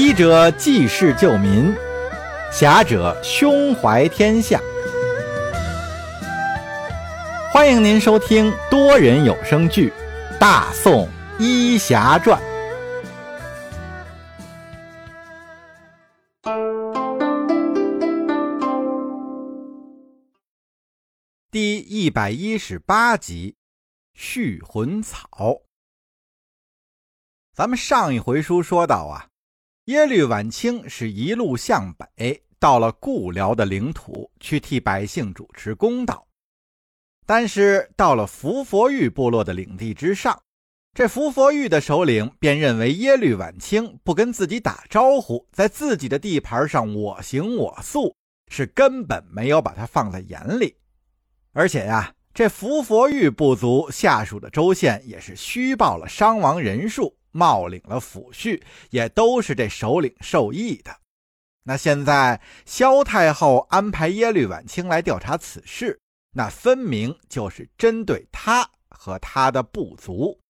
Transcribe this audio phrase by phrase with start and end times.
[0.00, 1.74] 医者济世救民，
[2.52, 4.60] 侠者胸怀天下。
[7.52, 9.92] 欢迎您收听多人有声剧
[10.38, 11.08] 《大宋
[11.40, 12.40] 医侠传》
[21.50, 23.56] 第一百一十八集
[24.14, 25.28] 《续魂草》。
[27.52, 29.26] 咱们上一回书说到啊，
[29.88, 36.26] 耶律晚清是一路向北，到了固辽的领土，去替百姓主持公道。
[37.24, 40.38] 但是到了伏佛玉部落的领地之上，
[40.92, 48.14] 这伏佛玉的首领便认为耶律晚清不跟自己打招呼，在自己的地盘上我行我素，
[48.52, 50.76] 是根本没有把他放在眼里。
[51.54, 57.16] 而且呀，这伏佛玉部族下属的州县也是虚报了伤亡人数。
[57.38, 60.90] 冒领了抚恤，也都是这首领授意的。
[61.62, 66.00] 那现在萧太后安排耶律晚清来调查此事，
[66.32, 70.40] 那分明就是针对他和他的部族。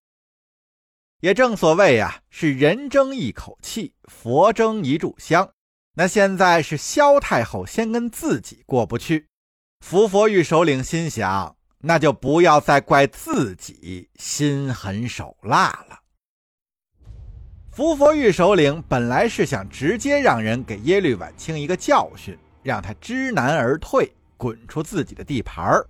[1.19, 5.51] 也正所谓啊，是人争一口气，佛争一炷香。
[5.95, 9.27] 那现在是萧太后先跟自己过不去，
[9.85, 15.98] 伏佛玉首领心想，那就不要再怪自己心狠手辣了。
[17.79, 25.87] 伏佛玉首领本来是想直接让人给耶律婉清一个教训，让他知难而退，滚出自己的地盘儿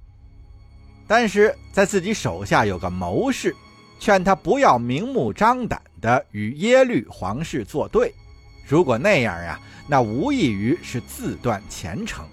[1.07, 3.55] 但是在自己手下有个谋士，
[3.99, 8.13] 劝他不要明目张胆的与耶律皇室作对。
[8.67, 12.23] 如果那样呀，那无异于是自断前程。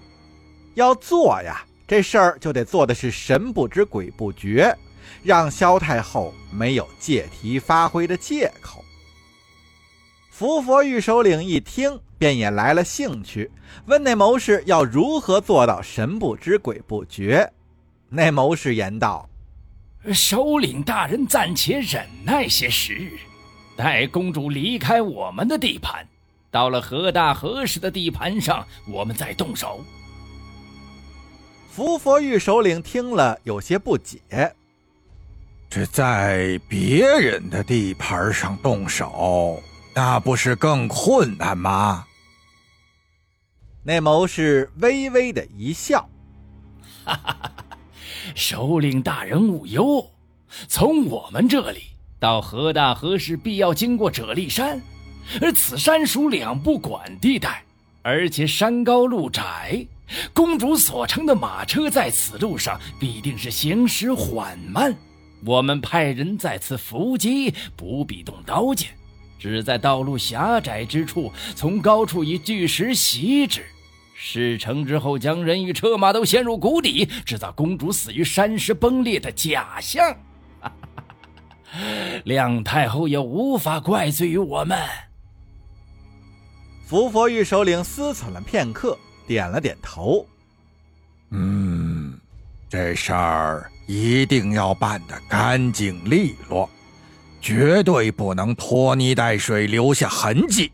[0.75, 4.77] 要做呀，这事儿就得做的是神不知鬼不觉，
[5.23, 8.83] 让萧太后没有借题发挥的借口。
[10.37, 13.49] 伏佛玉首领一听，便也来了兴趣，
[13.87, 17.51] 问那谋士要如何做到神不知鬼不觉。
[18.07, 19.27] 那谋士言道
[20.13, 23.13] ：“首领大人暂且忍耐些时日，
[23.75, 26.07] 待公主离开我们的地盘，
[26.51, 29.83] 到了何大何氏的地盘上，我们再动手。”
[31.67, 34.19] 伏佛玉首领听了有些不解
[35.67, 39.59] ：“这在别人的地盘上动手？”
[39.97, 42.05] 那不是更困难吗？
[43.83, 46.07] 那谋士微微的一笑，
[47.03, 47.77] 哈哈哈哈！
[48.35, 50.07] 首领大人勿忧，
[50.67, 51.81] 从我们这里
[52.19, 54.79] 到河大河氏，必要经过啫喱山，
[55.41, 57.63] 而此山属两不管地带，
[58.03, 59.83] 而且山高路窄，
[60.31, 64.95] 公主所乘的马车在此路上必定是行驶缓慢。
[65.43, 68.95] 我们派人在此伏击，不必动刀剑。
[69.39, 73.65] 只在道路狭窄之处，从高处以巨石袭之，
[74.15, 80.17] 事成之后，将人与车马都陷入谷底，制造公主死于山石崩裂的假象。
[82.25, 84.77] 亮太后也无法怪罪于我们。
[86.85, 90.25] 伏佛玉首领思忖了片刻，点了点头
[91.31, 92.17] ：“嗯，
[92.69, 96.69] 这事儿一定要办得干净利落。”
[97.47, 100.69] 绝对不能拖泥带水，留下痕迹。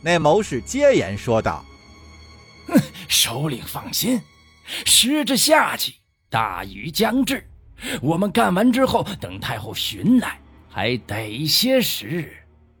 [0.00, 1.62] 那谋士接言说道
[2.66, 4.18] ：“哼，首领放心，
[4.86, 5.96] 时至夏季，
[6.30, 7.46] 大雨将至，
[8.00, 10.40] 我们干完之后，等太后寻来，
[10.70, 12.32] 还得些时日。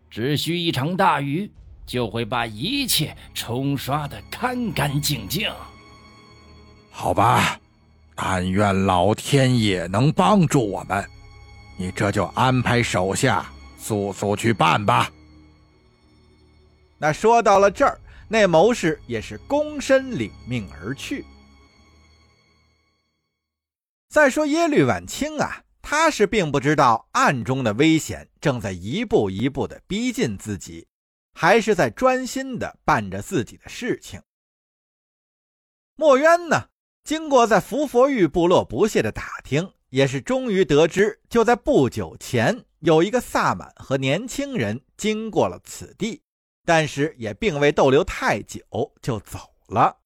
[0.08, 1.52] 只需一场大雨，
[1.84, 5.52] 就会把一切冲刷的干干净净。
[6.90, 7.60] 好吧，
[8.14, 11.06] 但愿老天也能帮助我们。”
[11.80, 15.10] 你这就安排手下速速去办吧。
[16.98, 17.98] 那说到了这儿，
[18.28, 21.24] 那谋士也是躬身领命而去。
[24.10, 30.86] 再说耶律婉清啊，他是并不知道暗中的危险正在一步一步的逼近自己，
[31.32, 34.20] 还是在专心的办着自己的事情。
[35.96, 36.68] 墨渊呢，
[37.04, 39.72] 经过在伏佛玉部落不懈的打听。
[39.90, 46.22] 也是终于得知，就在不久前，有一个萨满和年轻人经过了此地，
[46.64, 48.60] 但是也并未逗留太久
[49.02, 49.38] 就走
[49.68, 49.98] 了。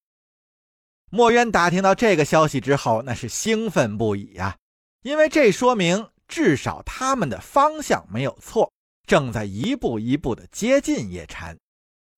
[1.10, 4.56] 墨渊打听到这个消息之后，那是兴奋不已呀，
[5.02, 8.72] 因为这说明至少他们的方向没有错，
[9.06, 11.56] 正在一步一步的接近叶禅，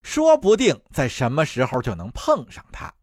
[0.02, 2.94] 说不定在什么时候就能碰上他。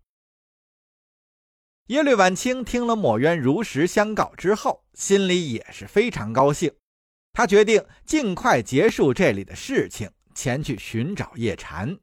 [1.88, 6.74] 耶律婉清听了墨渊如实相告之后，心里也是非常高兴。
[7.34, 11.98] 他决定尽快结束这里的事情，前去寻找叶禅。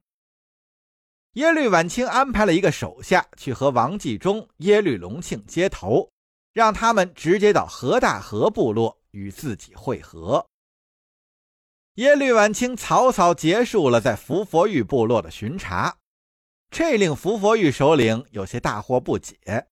[1.35, 6.11] 耶律晚清安排了一个手下去和王继忠、耶律隆庆接头，
[6.53, 10.45] 让他们直接到何大河部落与自己会合。
[11.95, 15.97] 耶律晚清草草结束了在伏佛玉部落的巡查，
[16.71, 19.67] 这令伏佛玉首领有些大惑不解。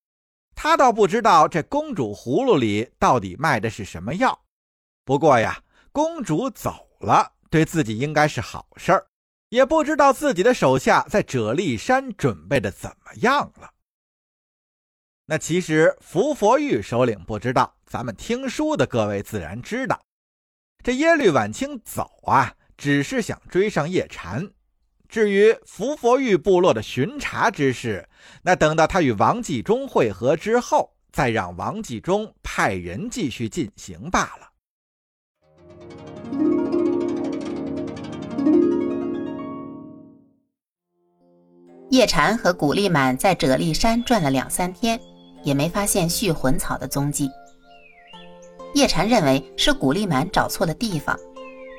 [0.55, 4.45] 他倒不知道这公主葫芦里到底卖的是什么药，
[5.05, 5.63] 不过呀，
[5.93, 9.07] 公主走了，对自己应该是好事儿。
[9.51, 13.71] 也不知道自己的手下在啫喱山准备的怎么样了。
[15.25, 20.01] 那其实伏佛玉首领不知道，咱们听书的各位自然知道。
[20.83, 24.51] 这耶律晚清走啊，只是想追上叶禅。
[25.09, 28.07] 至于伏佛玉部落的巡查之事，
[28.43, 34.49] 那等到他与王继忠会合之后，再让王继忠派人继续进行罢了。
[41.91, 45.01] 叶禅和古丽满在啫喱山转了两三天，
[45.43, 47.31] 也没发现续魂草的踪迹。
[48.75, 51.19] 叶禅认为是古丽满找错了地方，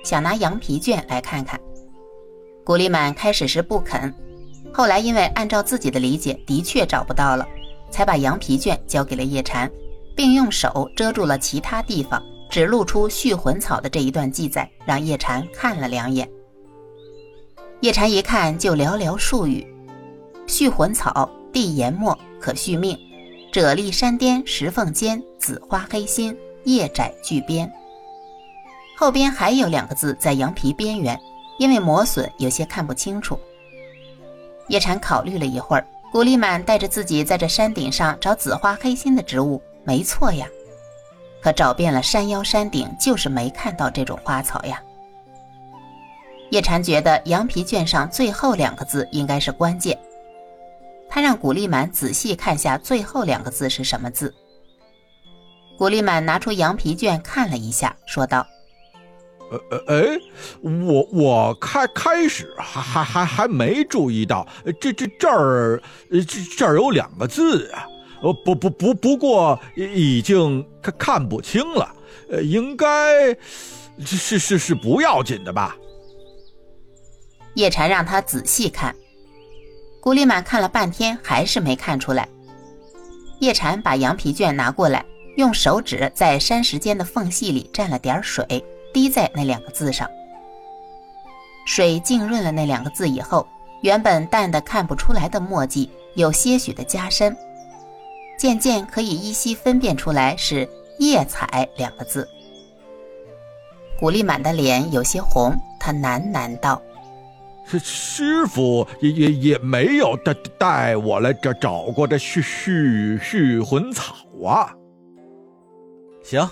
[0.04, 1.62] 想拿羊皮卷来看看。
[2.70, 4.14] 古丽满开始时不肯，
[4.72, 7.44] 后来因为按照自己的理解的确找不到了，
[7.90, 9.68] 才把羊皮卷交给了叶禅，
[10.16, 16.30] 并用手遮住了其他地方，只露出续魂草的这一段记载，让叶禅看了两眼。
[17.80, 19.66] 叶禅一看就寥寥数语。
[20.46, 22.96] 续魂草，地研末，可续命。
[23.52, 27.68] 啫喱山巅石缝间，紫花黑心，叶窄巨边。
[28.96, 31.20] 后边还有两个字在羊皮边缘，
[31.60, 33.40] 因为磨损有些看不清楚。
[34.70, 40.48] 叶禅考虑了一会儿，古丽满带着自己在这山顶上找紫花黑心的植物，没错呀。
[41.42, 44.82] 可找遍了山腰山顶，就是没看到这种花草呀。
[46.50, 49.98] 叶禅觉得羊皮卷上最后两个字应该是关键。
[51.10, 54.34] 他让古丽满仔细看下最后两个字是什么字。
[55.78, 58.46] 古丽满拿出羊皮卷看了一下，说道
[59.50, 60.20] ：“呃呃，哎，
[60.62, 64.48] 我我开开始还还还还没注意到，
[64.80, 65.82] 这这这儿
[66.12, 67.88] 这这儿有两个字啊，
[68.22, 71.90] 呃不不不不过已经看看不清了，
[72.32, 73.36] 呃应该
[74.06, 75.76] 是是是不要紧的吧。”
[77.56, 78.96] 叶禅让他仔细看。
[80.02, 82.30] 古丽满看了半天，还是没看出来。
[83.40, 85.04] 叶禅把羊皮卷拿过来，
[85.36, 88.46] 用手指在山石间的缝隙里蘸了点水，
[88.94, 90.10] 滴在那两个字上。
[91.66, 93.48] 水浸润了那两个字以后，
[93.82, 97.36] 原本淡的看不出来的墨迹有些许的加深，
[98.38, 102.28] 渐渐可以依稀分辨出来是“叶彩”两个字。
[104.00, 106.82] 古丽满的脸有些红，他喃喃道。
[107.66, 114.74] 是师傅也也也没有带带我来这找过这续续续魂草啊。
[116.24, 116.50] 行，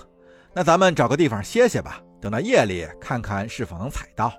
[0.53, 4.33] 那咱们找个地方歇歇吧，等到夜里看看是否能采到。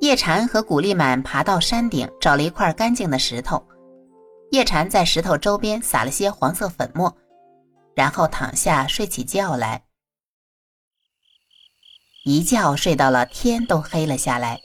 [0.00, 3.62] 叶禅和古丽满爬到山顶，找了一块干净的石头。
[4.50, 7.14] 叶禅在石头周边撒了些黄色粉末，
[7.94, 9.84] 然后躺下睡起觉来。
[12.24, 14.58] 一觉睡到了天都黑了下来，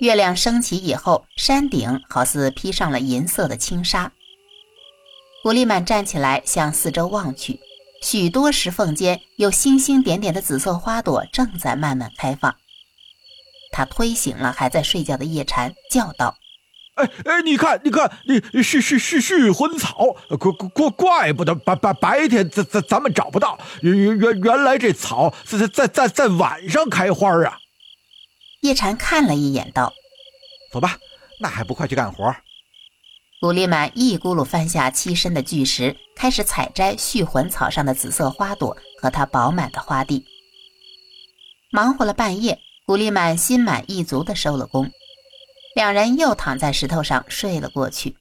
[0.00, 4.10] 月亮升起以后，山顶好似披上了银色的轻纱。
[5.42, 7.60] 古丽满站起来，向四周望去，
[8.04, 12.54] 许多石缝间有星星点点的紫色花朵正在慢慢开放。
[13.72, 16.36] 他推醒了还在睡觉的叶禅，叫道。
[16.96, 18.12] 哎哎，你看，你看，
[18.52, 27.58] 你是是是是魂草，怪怪怪不得白白白天咱咱咱们找不到，原原原来这草在在在在晚上开花啊！
[28.60, 29.94] 叶禅看了一眼，道
[30.70, 30.98] ：“走吧，
[31.40, 32.36] 那还不快去干活？”
[33.44, 40.24] 古丽满一咕噜翻下栖身的巨石，开始采摘续魂草上的紫色花朵和它饱满的花蒂。
[41.70, 44.90] 忙活了半夜，古丽满心满意足地收了工。
[45.76, 48.16] 两人又躺在石头上睡了过去，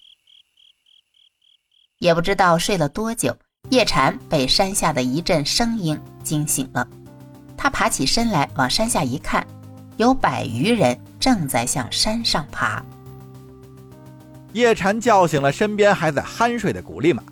[2.00, 3.34] 也不知道睡了多久，
[3.70, 6.86] 叶禅被山下的一阵声音惊醒了。
[7.56, 9.48] 他爬起身来，往山下一看，
[9.96, 12.86] 有百余人正在向山上爬。
[14.54, 17.24] 叶禅叫醒了身边还在酣睡的古丽满，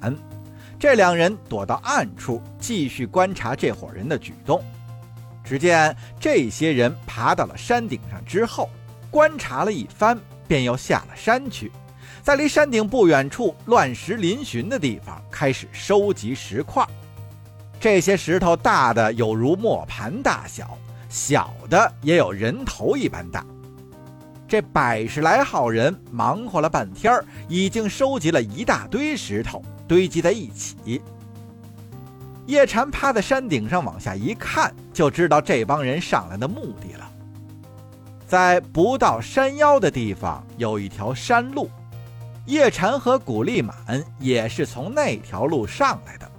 [0.78, 4.62] 这两人躲到暗处，继续观察这伙人的举动。
[5.44, 8.70] 只见这些人爬到了山顶上之后。
[9.12, 11.70] 观察了一番，便又下了山去，
[12.24, 16.88] 在离山顶不远处乱石嶙峋的地方开始收集石块。
[17.78, 20.78] 这些石头大的有如磨盘大小，
[21.10, 23.46] 小的也有人头一般大。
[24.52, 31.02] 这百十来号人忙活了半天儿已经收集了一大堆石头，堆积在一起。
[32.48, 37.10] 叶禅趴在山顶上往下一看，就知道这帮人上来的目的了。
[38.28, 41.70] 在不到山腰的地方有一条山路，
[42.46, 46.30] 叶禅和古丽满也是从那条路上来的。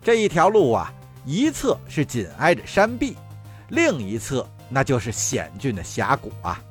[0.00, 0.94] 这一条路啊，
[1.24, 3.16] 一侧是紧挨着山壁，
[3.70, 6.62] 另一侧那就是险峻的峡谷啊。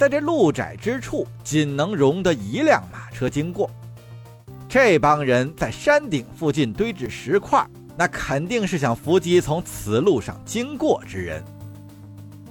[0.00, 3.70] 在这路窄之处，仅能容得一辆马车经过。
[4.66, 7.62] 这帮人在山顶附近堆置石块，
[7.98, 11.44] 那肯定是想伏击从此路上经过之人。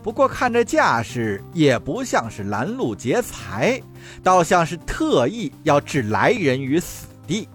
[0.03, 3.81] 不过看这架势，也不像是拦路劫财，
[4.21, 7.49] 倒像是特意要置来人于死地。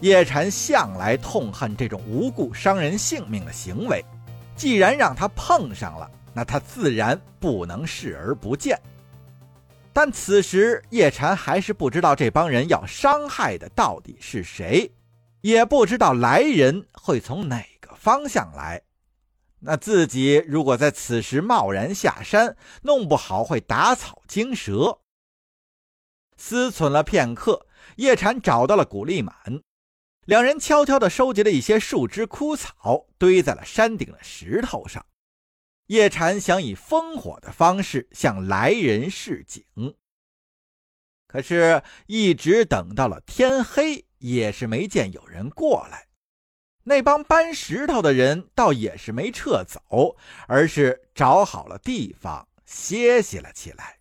[0.00, 4.04] 叶禅向来痛恨这种无故伤人性命的行为，
[4.54, 8.80] 既然让他碰上了，那他自然不能视而不见。
[9.92, 14.88] 但此时叶禅还是不知道这帮人要伤害的到底是谁，
[15.40, 18.80] 也不知道来人会从哪个方向来。
[19.58, 25.00] 那自己如果在此时贸然下山，弄不好会打草惊蛇。
[26.36, 27.66] 思忖了片刻，
[27.96, 29.34] 叶禅找到了古丽满。
[30.24, 35.04] 两人悄悄地收集了一些树枝、枯草，堆在了山顶的石头上。
[35.88, 39.64] 叶禅想以烽火的方式向来人示警，
[41.26, 46.08] 可是，一直等到了天黑，也是没见有人过来。
[46.84, 50.16] 那帮搬石头的人倒也是没撤走，
[50.46, 53.98] 而是找好了地方歇息了起来。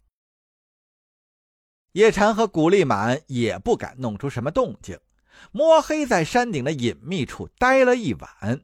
[1.94, 5.00] 叶禅和古丽满也不敢弄出什么动静。
[5.52, 8.62] 摸黑在山顶的隐秘处待了一晚，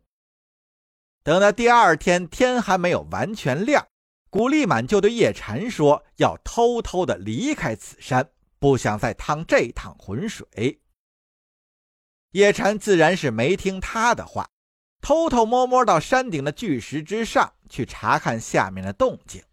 [1.24, 3.88] 等到第二天天还没有完全亮，
[4.30, 10.82] 古丽满就对叶禅说：“要偷偷的离开此山，不想再趟这趟浑水。”
[12.32, 14.50] 叶禅自然是没听他的话，
[15.02, 19.44] 偷偷摸摸到山顶的巨石之上去查看下面的动静。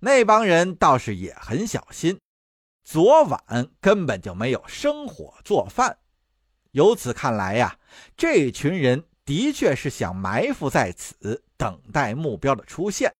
[0.00, 2.18] 那帮人倒是也很小心。
[2.82, 6.00] 昨晚根本就没有生火做饭，
[6.72, 7.78] 由此看来呀，
[8.14, 13.12] 这群人的确是想埋伏在此，等待目标的出现。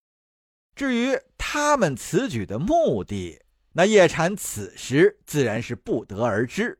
[0.75, 3.41] 至于他们此举的目的，
[3.73, 6.79] 那叶禅此时自然是不得而知。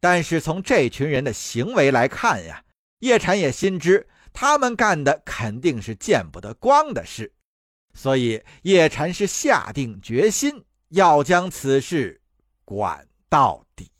[0.00, 2.64] 但是从这群人的行为来看呀，
[3.00, 7.32] 叶禅也心知他们干的肯定是见不得光的事，
[7.94, 10.64] 所以叶禅是下定决心。
[10.88, 12.20] 要将此事
[12.66, 13.90] 管到底。